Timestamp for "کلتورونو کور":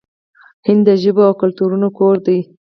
1.41-2.15